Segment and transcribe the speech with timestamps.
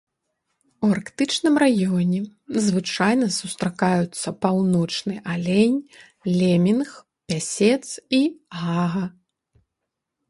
[0.85, 2.21] У арктычным раёне
[2.67, 5.79] звычайна сустракаюцца паўночны алень,
[6.41, 6.89] лемінг,
[7.31, 7.83] пясец
[8.21, 8.27] і
[8.63, 9.05] гага.